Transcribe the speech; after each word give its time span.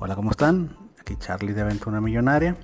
Hola, 0.00 0.14
¿cómo 0.14 0.30
están? 0.30 0.76
Aquí 1.00 1.16
Charlie 1.16 1.54
de 1.54 1.62
Aventura 1.62 2.00
Millonaria. 2.00 2.56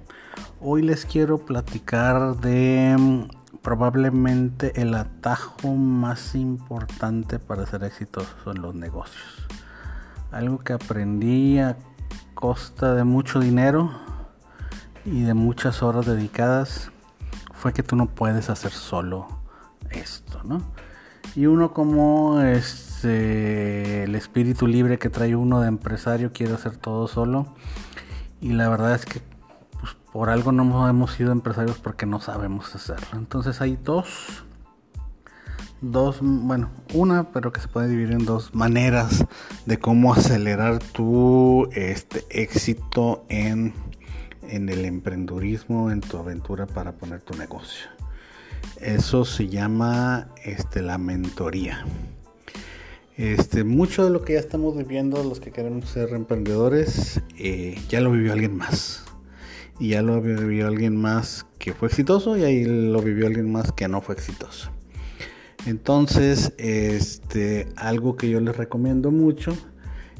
Hoy 0.61 0.83
les 0.83 1.05
quiero 1.05 1.39
platicar 1.39 2.37
de 2.37 2.95
mm, 2.97 3.59
probablemente 3.61 4.81
el 4.81 4.95
atajo 4.95 5.75
más 5.75 6.37
importante 6.37 7.41
para 7.41 7.67
ser 7.67 7.83
exitoso 7.83 8.53
en 8.53 8.63
los 8.63 8.77
negocios. 8.77 9.49
Algo 10.31 10.61
que 10.61 10.75
aprendí 10.75 11.59
a 11.59 11.77
costa 12.35 12.95
de 12.95 13.03
mucho 13.03 13.41
dinero 13.41 13.91
y 15.05 15.23
de 15.23 15.35
muchas 15.35 15.83
horas 15.83 16.07
dedicadas 16.07 16.93
fue 17.53 17.73
que 17.73 17.83
tú 17.83 17.97
no 17.97 18.07
puedes 18.07 18.49
hacer 18.49 18.71
solo 18.71 19.27
esto, 19.91 20.41
¿no? 20.45 20.59
Y 21.37 21.47
uno 21.47 21.73
como 21.73 22.41
este, 22.41 24.05
el 24.05 24.15
espíritu 24.15 24.67
libre 24.67 24.99
que 24.99 25.11
trae 25.11 25.35
uno 25.35 25.61
de 25.61 25.69
empresario 25.69 26.33
quiere 26.33 26.55
hacer 26.55 26.77
todo 26.77 27.09
solo. 27.09 27.47
Y 28.41 28.53
la 28.53 28.69
verdad 28.69 28.95
es 28.95 29.05
que 29.05 29.21
pues, 29.81 29.97
por 30.13 30.31
algo 30.31 30.53
no 30.53 30.89
hemos 30.89 31.13
sido 31.13 31.33
empresarios 31.33 31.79
porque 31.79 32.07
no 32.07 32.21
sabemos 32.21 32.75
hacerlo. 32.75 33.19
Entonces 33.19 33.61
hay 33.61 33.77
dos, 33.83 34.45
dos, 35.81 36.19
bueno, 36.21 36.71
una, 36.93 37.31
pero 37.33 37.53
que 37.53 37.61
se 37.61 37.69
puede 37.69 37.89
dividir 37.89 38.13
en 38.13 38.25
dos 38.25 38.55
maneras 38.55 39.27
de 39.67 39.79
cómo 39.79 40.15
acelerar 40.15 40.79
tu 40.79 41.69
este, 41.73 42.25
éxito 42.31 43.25
en, 43.29 43.75
en 44.43 44.69
el 44.69 44.85
emprendurismo, 44.85 45.91
en 45.91 46.01
tu 46.01 46.17
aventura 46.17 46.67
para 46.67 46.93
poner 46.93 47.23
tu 47.23 47.37
negocio. 47.37 47.94
Eso 48.81 49.25
se 49.25 49.49
llama 49.49 50.29
este, 50.45 50.83
la 50.83 50.99
mentoría. 50.99 51.85
Este, 53.17 53.63
mucho 53.63 54.05
de 54.05 54.11
lo 54.11 54.23
que 54.23 54.33
ya 54.33 54.41
estamos 54.41 54.77
viviendo, 54.77 55.23
los 55.23 55.39
que 55.39 55.53
queremos 55.53 55.89
ser 55.89 56.11
emprendedores, 56.11 57.21
eh, 57.39 57.81
ya 57.89 58.01
lo 58.01 58.11
vivió 58.11 58.33
alguien 58.33 58.57
más. 58.57 59.05
Y 59.79 59.91
ya 59.91 60.03
lo 60.03 60.21
vivió 60.21 60.67
alguien 60.67 60.97
más 60.97 61.47
que 61.59 61.73
fue 61.73 61.89
exitoso 61.89 62.37
y 62.37 62.45
ahí 62.45 62.65
lo 62.65 63.01
vivió 63.01 63.27
alguien 63.27 63.51
más 63.51 63.73
que 63.73 63.89
no 63.89 64.01
fue 64.01 64.15
exitoso. 64.15 64.71
Entonces, 65.67 66.53
este, 66.59 67.69
algo 67.77 68.17
que 68.17 68.29
yo 68.29 68.41
les 68.41 68.57
recomiendo 68.57 69.11
mucho, 69.11 69.57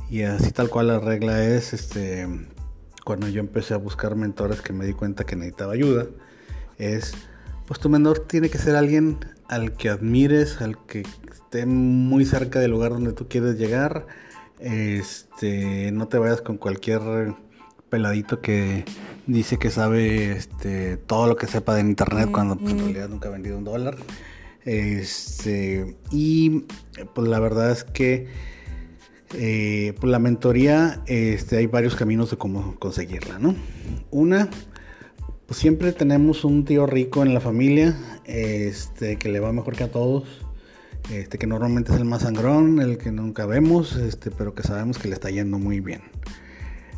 y 0.09 0.23
así 0.23 0.53
tal 0.53 0.71
cual 0.71 0.89
la 0.89 1.01
regla 1.01 1.45
es, 1.45 1.73
este, 1.73 2.27
cuando 3.05 3.29
yo 3.29 3.41
empecé 3.41 3.75
a 3.75 3.79
buscar 3.79 4.17
mentores 4.17 4.63
que 4.63 4.73
me 4.73 4.87
di 4.87 4.95
cuenta 4.95 5.25
que 5.25 5.37
necesitaba 5.37 5.75
ayuda, 5.75 6.07
es 6.79 7.15
pues 7.67 7.81
tu 7.81 7.89
mentor 7.89 8.21
tiene 8.21 8.51
que 8.51 8.59
ser 8.59 8.77
alguien 8.77 9.19
al 9.49 9.73
que 9.73 9.89
admires, 9.89 10.61
al 10.61 10.85
que 10.87 11.03
esté 11.31 11.67
muy 11.67 12.25
cerca 12.25 12.61
del 12.61 12.71
lugar 12.71 12.93
donde 12.93 13.13
tú 13.13 13.29
quieres 13.29 13.59
llegar. 13.59 14.07
Este, 14.61 15.91
no 15.93 16.09
te 16.09 16.19
vayas 16.19 16.41
con 16.41 16.57
cualquier 16.57 17.35
peladito 17.91 18.41
que 18.41 18.85
dice 19.27 19.59
que 19.59 19.71
sabe 19.71 20.33
este, 20.33 20.97
todo 20.97 21.27
lo 21.27 21.37
que 21.37 21.47
sepa 21.47 21.75
de 21.75 21.81
internet 21.83 22.31
cuando 22.33 22.57
pues, 22.57 22.73
en 22.73 22.79
realidad 22.81 23.09
nunca 23.09 23.29
ha 23.29 23.33
vendido 23.33 23.59
un 23.59 23.65
dólar. 23.65 23.97
Este, 24.65 25.97
y 26.11 26.65
pues 27.15 27.29
la 27.29 27.39
verdad 27.39 27.71
es 27.71 27.85
que 27.85 28.29
eh, 29.35 29.95
pues, 30.01 30.11
la 30.11 30.19
mentoría 30.19 31.03
este, 31.07 31.59
hay 31.59 31.67
varios 31.67 31.97
caminos 31.97 32.31
de 32.31 32.37
cómo 32.37 32.77
conseguirla, 32.79 33.39
¿no? 33.39 33.55
Una 34.11 34.49
pues 35.47 35.59
siempre 35.59 35.93
tenemos 35.93 36.45
un 36.45 36.65
tío 36.65 36.87
rico 36.87 37.23
en 37.23 37.35
la 37.35 37.41
familia, 37.41 37.97
este, 38.25 39.17
que 39.17 39.29
le 39.29 39.41
va 39.41 39.53
mejor 39.53 39.77
que 39.77 39.85
a 39.85 39.91
todos, 39.91 40.25
este, 41.13 41.39
que 41.39 41.47
normalmente 41.47 41.93
es 41.93 41.99
el 41.99 42.05
más 42.05 42.23
sangrón, 42.23 42.81
el 42.81 42.97
que 42.97 43.13
nunca 43.13 43.45
vemos, 43.47 43.97
este, 43.97 44.31
pero 44.31 44.55
que 44.55 44.63
sabemos 44.63 44.99
que 44.99 45.09
le 45.09 45.15
está 45.15 45.31
yendo 45.31 45.59
muy 45.59 45.81
bien. 45.81 46.03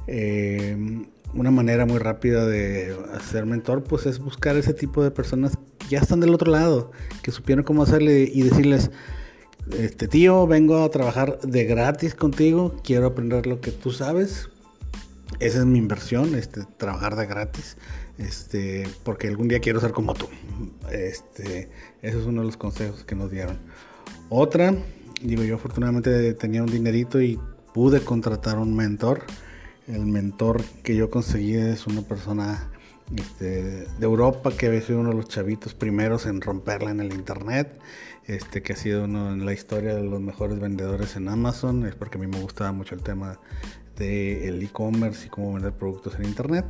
Em, 0.06 1.06
una 1.34 1.50
manera 1.50 1.86
muy 1.86 1.98
rápida 1.98 2.46
de 2.46 2.96
hacer 3.14 3.46
mentor, 3.46 3.82
pues 3.82 4.06
es 4.06 4.20
buscar 4.20 4.56
ese 4.56 4.72
tipo 4.72 5.02
de 5.02 5.10
personas 5.10 5.58
que 5.78 5.88
ya 5.88 5.98
están 5.98 6.20
del 6.20 6.32
otro 6.32 6.52
lado, 6.52 6.92
que 7.22 7.32
supieron 7.32 7.64
cómo 7.64 7.82
hacerle 7.82 8.30
y 8.32 8.42
decirles, 8.42 8.90
este 9.76 10.06
tío, 10.06 10.46
vengo 10.46 10.84
a 10.84 10.90
trabajar 10.90 11.40
de 11.40 11.64
gratis 11.64 12.14
contigo, 12.14 12.76
quiero 12.84 13.06
aprender 13.06 13.46
lo 13.46 13.60
que 13.60 13.72
tú 13.72 13.90
sabes. 13.90 14.48
Esa 15.40 15.58
es 15.58 15.66
mi 15.66 15.78
inversión, 15.78 16.34
este, 16.34 16.64
trabajar 16.78 17.16
de 17.16 17.26
gratis 17.26 17.76
este, 18.18 18.88
porque 19.04 19.28
algún 19.28 19.48
día 19.48 19.60
quiero 19.60 19.80
ser 19.80 19.92
como 19.92 20.14
tú. 20.14 20.28
Este, 20.90 21.68
ese 22.02 22.18
es 22.18 22.26
uno 22.26 22.40
de 22.40 22.46
los 22.46 22.56
consejos 22.56 23.04
que 23.04 23.14
nos 23.14 23.30
dieron. 23.30 23.58
Otra, 24.28 24.74
digo, 25.22 25.42
yo 25.42 25.56
afortunadamente 25.56 26.34
tenía 26.34 26.62
un 26.62 26.70
dinerito 26.70 27.20
y 27.20 27.38
pude 27.74 28.00
contratar 28.00 28.58
un 28.58 28.74
mentor. 28.74 29.22
El 29.86 30.06
mentor 30.06 30.62
que 30.82 30.96
yo 30.96 31.10
conseguí 31.10 31.54
es 31.54 31.86
una 31.86 32.02
persona 32.02 32.70
este, 33.14 33.86
de 33.86 34.04
Europa 34.04 34.50
que 34.56 34.66
había 34.66 34.80
sido 34.80 35.00
uno 35.00 35.10
de 35.10 35.16
los 35.16 35.28
chavitos 35.28 35.74
primeros 35.74 36.26
en 36.26 36.40
romperla 36.40 36.90
en 36.90 37.00
el 37.00 37.12
internet, 37.12 37.78
este, 38.26 38.62
que 38.62 38.72
ha 38.72 38.76
sido 38.76 39.04
uno 39.04 39.32
en 39.32 39.46
la 39.46 39.52
historia 39.52 39.94
de 39.94 40.02
los 40.02 40.20
mejores 40.20 40.58
vendedores 40.58 41.16
en 41.16 41.28
Amazon, 41.28 41.86
es 41.86 41.94
porque 41.94 42.18
a 42.18 42.20
mí 42.20 42.26
me 42.26 42.40
gustaba 42.40 42.72
mucho 42.72 42.94
el 42.94 43.02
tema 43.02 43.38
del 43.96 44.62
e-commerce 44.62 45.26
y 45.26 45.30
cómo 45.30 45.54
vender 45.54 45.72
productos 45.72 46.16
en 46.16 46.24
internet 46.24 46.66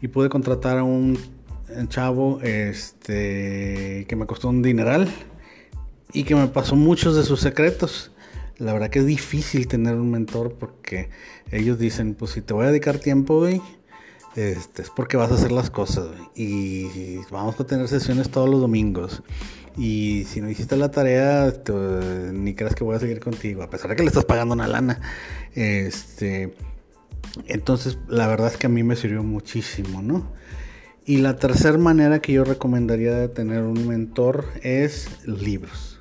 y 0.00 0.08
pude 0.08 0.28
contratar 0.28 0.78
a 0.78 0.84
un 0.84 1.18
chavo 1.88 2.40
este, 2.42 4.06
que 4.08 4.16
me 4.16 4.26
costó 4.26 4.48
un 4.48 4.62
dineral 4.62 5.08
y 6.12 6.24
que 6.24 6.34
me 6.34 6.46
pasó 6.48 6.76
muchos 6.76 7.16
de 7.16 7.22
sus 7.22 7.40
secretos. 7.40 8.12
La 8.58 8.72
verdad 8.72 8.88
que 8.88 9.00
es 9.00 9.06
difícil 9.06 9.68
tener 9.68 9.96
un 9.96 10.10
mentor 10.10 10.54
porque 10.54 11.10
ellos 11.50 11.78
dicen, 11.78 12.14
pues 12.14 12.32
si 12.32 12.40
te 12.40 12.54
voy 12.54 12.64
a 12.64 12.68
dedicar 12.68 12.98
tiempo, 12.98 13.46
este, 14.36 14.82
es 14.82 14.90
porque 14.90 15.16
vas 15.16 15.30
a 15.32 15.34
hacer 15.34 15.50
las 15.50 15.70
cosas, 15.70 16.08
y 16.34 17.16
vamos 17.30 17.58
a 17.58 17.64
tener 17.64 17.88
sesiones 17.88 18.30
todos 18.30 18.48
los 18.48 18.60
domingos. 18.60 19.22
Y 19.78 20.24
si 20.28 20.40
no 20.40 20.48
hiciste 20.48 20.76
la 20.76 20.90
tarea, 20.90 21.52
ni 22.32 22.54
creas 22.54 22.74
que 22.74 22.84
voy 22.84 22.96
a 22.96 23.00
seguir 23.00 23.20
contigo, 23.20 23.62
a 23.62 23.70
pesar 23.70 23.90
de 23.90 23.96
que 23.96 24.02
le 24.02 24.08
estás 24.08 24.24
pagando 24.24 24.54
una 24.54 24.68
lana. 24.68 25.00
Este, 25.54 26.54
entonces, 27.46 27.98
la 28.08 28.26
verdad 28.26 28.48
es 28.48 28.56
que 28.56 28.66
a 28.66 28.70
mí 28.70 28.82
me 28.82 28.96
sirvió 28.96 29.22
muchísimo, 29.22 30.00
¿no? 30.00 30.32
Y 31.04 31.18
la 31.18 31.36
tercera 31.36 31.78
manera 31.78 32.20
que 32.20 32.32
yo 32.32 32.44
recomendaría 32.44 33.14
de 33.14 33.28
tener 33.28 33.62
un 33.62 33.86
mentor 33.86 34.46
es 34.62 35.08
libros. 35.26 36.00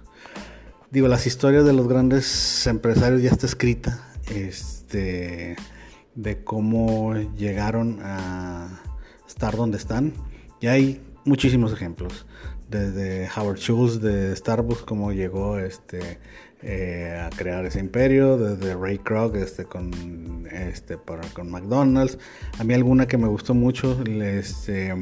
Digo, 0.89 1.07
las 1.07 1.27
historias 1.27 1.65
de 1.65 1.73
los 1.73 1.87
grandes 1.87 2.65
empresarios 2.67 3.21
ya 3.21 3.29
está 3.29 3.45
escrita, 3.45 4.07
este, 4.33 5.57
de 6.15 6.43
cómo 6.43 7.13
llegaron 7.37 7.99
a 8.01 8.81
estar 9.27 9.55
donde 9.55 9.77
están. 9.77 10.13
Y 10.61 10.67
hay 10.67 11.01
muchísimos 11.25 11.73
ejemplos, 11.73 12.25
desde 12.69 13.29
Howard 13.35 13.57
Schultz 13.57 14.01
de 14.01 14.35
Starbucks, 14.35 14.83
cómo 14.83 15.11
llegó 15.11 15.59
este, 15.59 16.19
eh, 16.61 17.21
a 17.21 17.29
crear 17.35 17.65
ese 17.65 17.79
imperio, 17.79 18.37
desde 18.37 18.75
Ray 18.75 18.97
Kroc 18.97 19.35
este, 19.35 19.65
con, 19.65 20.47
este, 20.51 20.97
para, 20.97 21.27
con 21.29 21.51
McDonald's. 21.51 22.17
A 22.57 22.63
mí 22.63 22.73
alguna 22.73 23.07
que 23.07 23.17
me 23.17 23.27
gustó 23.27 23.53
mucho 23.53 24.01
este, 24.03 24.93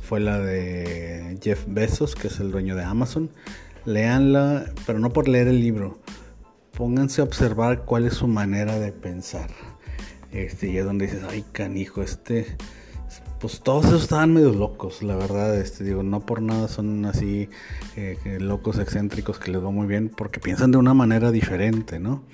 fue 0.00 0.20
la 0.20 0.38
de 0.38 1.38
Jeff 1.42 1.64
Bezos, 1.68 2.14
que 2.14 2.28
es 2.28 2.40
el 2.40 2.50
dueño 2.50 2.74
de 2.74 2.84
Amazon. 2.84 3.30
Leanla, 3.84 4.72
pero 4.84 4.98
no 4.98 5.12
por 5.12 5.28
leer 5.28 5.48
el 5.48 5.60
libro. 5.60 6.00
Pónganse 6.72 7.20
a 7.20 7.24
observar 7.24 7.84
cuál 7.84 8.06
es 8.06 8.14
su 8.14 8.26
manera 8.26 8.78
de 8.80 8.92
pensar. 8.92 9.50
Este, 10.32 10.68
y 10.68 10.78
es 10.78 10.84
donde 10.84 11.06
dices, 11.06 11.22
ay 11.28 11.44
canijo, 11.52 12.02
este 12.02 12.56
pues 13.40 13.60
todos 13.60 13.86
esos 13.86 14.02
estaban 14.04 14.32
medio 14.32 14.52
locos, 14.52 15.02
la 15.02 15.14
verdad, 15.14 15.56
este, 15.60 15.84
digo, 15.84 16.02
no 16.02 16.24
por 16.24 16.40
nada 16.40 16.68
son 16.68 17.04
así 17.04 17.50
eh, 17.94 18.16
locos 18.40 18.78
excéntricos 18.78 19.38
que 19.38 19.50
les 19.50 19.62
va 19.62 19.70
muy 19.70 19.86
bien, 19.86 20.08
porque 20.08 20.40
piensan 20.40 20.70
de 20.72 20.78
una 20.78 20.94
manera 20.94 21.30
diferente, 21.30 21.98
¿no? 21.98 22.24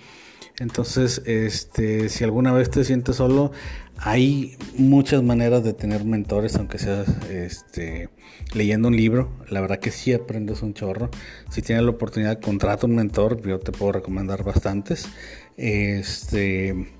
Entonces, 0.58 1.22
este, 1.26 2.08
si 2.08 2.24
alguna 2.24 2.52
vez 2.52 2.70
te 2.70 2.84
sientes 2.84 3.16
solo, 3.16 3.50
hay 3.96 4.56
muchas 4.76 5.22
maneras 5.22 5.64
de 5.64 5.72
tener 5.72 6.04
mentores, 6.04 6.56
aunque 6.56 6.78
seas 6.78 7.08
este, 7.30 8.10
leyendo 8.52 8.88
un 8.88 8.96
libro. 8.96 9.32
La 9.48 9.60
verdad 9.60 9.80
que 9.80 9.90
sí 9.90 10.12
aprendes 10.12 10.62
un 10.62 10.74
chorro. 10.74 11.10
Si 11.50 11.62
tienes 11.62 11.84
la 11.84 11.90
oportunidad, 11.90 12.40
contrata 12.40 12.86
un 12.86 12.94
mentor. 12.94 13.40
Yo 13.42 13.58
te 13.60 13.72
puedo 13.72 13.92
recomendar 13.92 14.44
bastantes. 14.44 15.08
Este, 15.56 16.92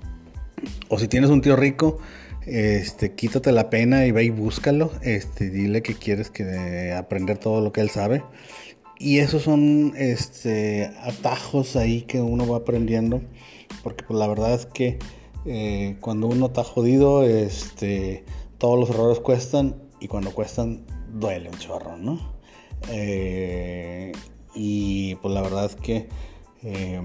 o 0.89 0.99
si 0.99 1.07
tienes 1.07 1.29
un 1.29 1.41
tío 1.41 1.55
rico, 1.55 1.99
este, 2.45 3.13
quítate 3.13 3.51
la 3.51 3.69
pena 3.69 4.05
y 4.05 4.11
ve 4.11 4.25
y 4.25 4.29
búscalo, 4.29 4.91
este, 5.01 5.49
dile 5.49 5.81
que 5.81 5.95
quieres 5.95 6.29
que 6.29 6.93
aprender 6.93 7.37
todo 7.37 7.61
lo 7.61 7.71
que 7.71 7.81
él 7.81 7.89
sabe. 7.89 8.23
Y 8.99 9.19
esos 9.19 9.43
son 9.43 9.93
este, 9.97 10.91
atajos 11.01 11.75
ahí 11.75 12.03
que 12.03 12.21
uno 12.21 12.47
va 12.47 12.57
aprendiendo, 12.57 13.21
porque 13.83 14.03
pues, 14.05 14.19
la 14.19 14.27
verdad 14.27 14.53
es 14.53 14.65
que 14.65 14.99
eh, 15.45 15.97
cuando 15.99 16.27
uno 16.27 16.47
está 16.47 16.63
jodido, 16.63 17.23
este, 17.23 18.23
todos 18.57 18.79
los 18.79 18.89
errores 18.89 19.19
cuestan 19.19 19.75
y 19.99 20.07
cuando 20.07 20.31
cuestan 20.31 20.85
duele 21.11 21.49
un 21.49 21.57
chorro, 21.57 21.97
¿no? 21.97 22.33
Eh, 22.89 24.11
y 24.55 25.15
pues 25.15 25.33
la 25.33 25.41
verdad 25.41 25.65
es 25.65 25.75
que 25.75 26.07
eh, 26.63 27.01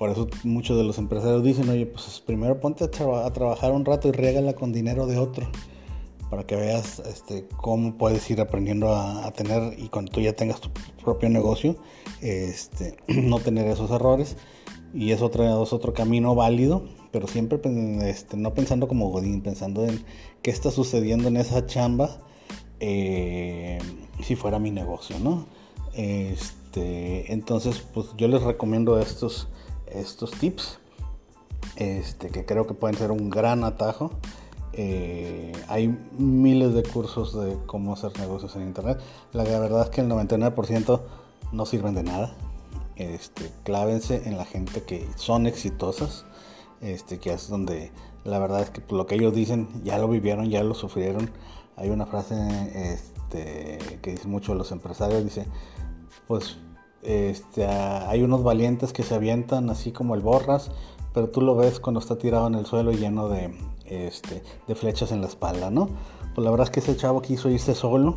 por 0.00 0.08
eso 0.08 0.28
muchos 0.44 0.78
de 0.78 0.84
los 0.84 0.96
empresarios 0.96 1.44
dicen, 1.44 1.68
oye, 1.68 1.84
pues 1.84 2.22
primero 2.24 2.58
ponte 2.58 2.84
a, 2.84 2.90
trabajar 2.90 3.72
un 3.72 3.84
rato 3.84 4.08
y 4.08 4.12
riégala 4.12 4.54
con 4.54 4.72
dinero 4.72 5.06
de 5.06 5.18
otro 5.18 5.46
para 6.30 6.46
que 6.46 6.56
veas 6.56 7.00
este, 7.00 7.46
cómo 7.58 7.98
puedes 7.98 8.30
ir 8.30 8.40
aprendiendo 8.40 8.94
a, 8.94 9.30
tener 9.32 9.78
y 9.78 9.90
cuando 9.90 10.10
tú 10.10 10.22
ya 10.22 10.32
tengas 10.32 10.58
tu 10.62 10.70
propio 11.04 11.28
negocio, 11.28 11.76
este, 12.22 12.96
no 13.08 13.40
tener 13.40 13.66
esos 13.66 13.90
errores. 13.90 14.38
Y 14.94 15.12
es 15.12 15.20
otro, 15.20 15.62
es 15.62 15.72
otro 15.74 15.92
camino 15.92 16.34
válido, 16.34 16.82
pero 17.12 17.26
siempre 17.26 17.60
este, 18.08 18.38
no 18.38 18.54
pensando 18.54 18.88
como 18.88 19.10
Godín, 19.10 19.42
pensando 19.42 19.84
en 19.84 20.02
qué 20.40 20.50
está 20.50 20.70
sucediendo 20.70 21.28
en 21.28 21.36
esa 21.36 21.66
chamba 21.66 22.22
eh, 22.80 23.78
si 24.22 24.34
fuera 24.34 24.58
mi 24.58 24.70
negocio, 24.70 25.18
¿no? 25.18 25.44
Este, 25.92 27.30
entonces, 27.34 27.86
pues 27.92 28.06
yo 28.16 28.28
les 28.28 28.42
recomiendo 28.42 28.98
estos, 28.98 29.48
estos 29.92 30.30
tips, 30.32 30.78
este, 31.76 32.28
que 32.28 32.44
creo 32.44 32.66
que 32.66 32.74
pueden 32.74 32.96
ser 32.96 33.10
un 33.10 33.30
gran 33.30 33.64
atajo. 33.64 34.10
Eh, 34.72 35.52
hay 35.68 35.88
miles 36.16 36.74
de 36.74 36.82
cursos 36.82 37.34
de 37.34 37.56
cómo 37.66 37.92
hacer 37.92 38.18
negocios 38.18 38.54
en 38.56 38.62
internet. 38.62 39.00
La 39.32 39.44
verdad 39.44 39.82
es 39.82 39.90
que 39.90 40.00
el 40.00 40.08
99% 40.08 41.00
no 41.52 41.66
sirven 41.66 41.94
de 41.94 42.02
nada. 42.02 42.34
Este, 42.96 43.50
clávense 43.64 44.28
en 44.28 44.36
la 44.36 44.44
gente 44.44 44.82
que 44.82 45.08
son 45.16 45.46
exitosas, 45.46 46.26
este, 46.80 47.18
que 47.18 47.32
es 47.32 47.48
donde 47.48 47.92
la 48.24 48.38
verdad 48.38 48.60
es 48.60 48.70
que 48.70 48.82
lo 48.94 49.06
que 49.06 49.14
ellos 49.14 49.34
dicen 49.34 49.68
ya 49.84 49.98
lo 49.98 50.08
vivieron, 50.08 50.50
ya 50.50 50.62
lo 50.62 50.74
sufrieron. 50.74 51.30
Hay 51.76 51.88
una 51.88 52.04
frase 52.04 52.34
este, 52.92 53.78
que 54.02 54.10
dice 54.10 54.28
mucho 54.28 54.54
los 54.54 54.70
empresarios, 54.70 55.24
dice, 55.24 55.46
pues 56.26 56.58
este, 57.02 57.66
hay 57.66 58.22
unos 58.22 58.42
valientes 58.42 58.92
que 58.92 59.02
se 59.02 59.14
avientan 59.14 59.70
así 59.70 59.92
como 59.92 60.14
el 60.14 60.20
borras, 60.20 60.70
pero 61.14 61.28
tú 61.28 61.40
lo 61.40 61.56
ves 61.56 61.80
cuando 61.80 62.00
está 62.00 62.16
tirado 62.16 62.46
en 62.46 62.54
el 62.54 62.66
suelo 62.66 62.92
lleno 62.92 63.28
de, 63.28 63.54
este, 63.86 64.42
de 64.66 64.74
flechas 64.74 65.12
en 65.12 65.20
la 65.20 65.26
espalda, 65.26 65.70
¿no? 65.70 65.88
Pues 66.34 66.44
la 66.44 66.50
verdad 66.50 66.66
es 66.66 66.70
que 66.70 66.80
ese 66.80 66.96
chavo 66.96 67.22
quiso 67.22 67.48
irse 67.50 67.74
solo, 67.74 68.16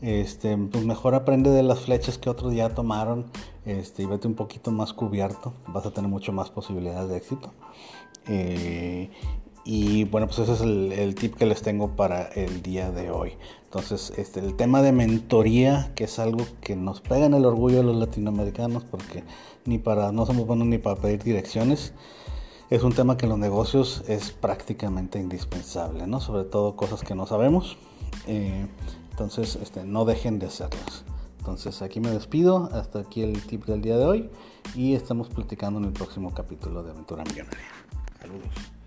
este, 0.00 0.56
pues 0.56 0.84
mejor 0.84 1.14
aprende 1.14 1.50
de 1.50 1.62
las 1.62 1.80
flechas 1.80 2.18
que 2.18 2.30
otros 2.30 2.54
ya 2.54 2.68
tomaron 2.70 3.26
este, 3.64 4.04
y 4.04 4.06
vete 4.06 4.28
un 4.28 4.34
poquito 4.34 4.70
más 4.70 4.92
cubierto, 4.92 5.52
vas 5.68 5.86
a 5.86 5.90
tener 5.90 6.08
mucho 6.08 6.32
más 6.32 6.50
posibilidades 6.50 7.08
de 7.08 7.16
éxito. 7.16 7.52
Eh, 8.28 9.10
y 9.64 10.04
bueno, 10.04 10.26
pues 10.26 10.38
ese 10.38 10.52
es 10.52 10.60
el, 10.60 11.14
tip 11.14 11.34
que 11.34 11.46
les 11.46 11.62
tengo 11.62 11.96
para 11.96 12.22
el 12.28 12.62
día 12.62 12.90
de 12.90 13.10
hoy. 13.10 13.32
Entonces, 13.64 14.12
este, 14.16 14.40
el 14.40 14.54
tema 14.54 14.82
de 14.82 14.92
mentoría, 14.92 15.92
que 15.94 16.04
es 16.04 16.18
algo 16.18 16.46
que 16.60 16.74
nos 16.74 17.00
pega 17.00 17.26
en 17.26 17.34
el 17.34 17.44
orgullo 17.44 17.78
de 17.78 17.82
los 17.84 17.96
latinoamericanos, 17.96 18.84
porque 18.84 19.24
ni 19.66 19.78
para, 19.78 20.10
no 20.12 20.24
somos 20.24 20.46
buenos 20.46 20.66
ni 20.66 20.78
para 20.78 20.96
pedir 20.96 21.22
direcciones, 21.22 21.92
es 22.70 22.82
un 22.82 22.92
tema 22.92 23.16
que 23.16 23.26
en 23.26 23.30
los 23.30 23.38
negocios 23.38 24.04
es 24.08 24.30
prácticamente 24.30 25.18
indispensable, 25.18 26.06
¿no? 26.06 26.20
Sobre 26.20 26.44
todo 26.44 26.76
cosas 26.76 27.02
que 27.02 27.14
no 27.14 27.26
sabemos. 27.26 27.76
Eh, 28.26 28.66
entonces, 29.10 29.56
este, 29.56 29.84
no 29.84 30.04
dejen 30.04 30.38
de 30.38 30.46
hacerlas. 30.46 31.04
Entonces, 31.38 31.80
aquí 31.82 31.98
me 32.00 32.10
despido. 32.10 32.68
Hasta 32.72 33.00
aquí 33.00 33.22
el 33.22 33.42
tip 33.46 33.64
del 33.64 33.80
día 33.80 33.96
de 33.96 34.04
hoy. 34.04 34.30
Y 34.74 34.94
estamos 34.94 35.28
platicando 35.28 35.78
en 35.78 35.86
el 35.86 35.92
próximo 35.92 36.32
capítulo 36.34 36.82
de 36.82 36.90
Aventura 36.90 37.24
Millonaria. 37.24 37.68
Saludos. 38.20 38.77